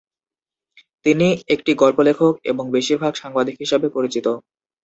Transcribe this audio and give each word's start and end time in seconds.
তিনি 1.05 1.27
একটি 1.47 1.71
গল্প 1.81 1.97
লেখক, 2.01 2.33
এবং 2.43 2.63
বেশিরভাগ 2.75 3.13
সাংবাদিক 3.15 3.55
হিসাবে 3.59 3.87
পরিচিত। 3.89 4.25